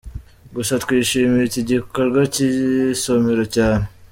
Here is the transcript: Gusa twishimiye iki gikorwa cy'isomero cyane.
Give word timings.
Gusa 0.55 0.73
twishimiye 0.83 1.43
iki 1.49 1.61
gikorwa 1.71 2.19
cy'isomero 2.33 3.43
cyane. 3.55 3.85